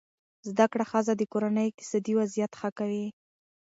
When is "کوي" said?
2.77-3.07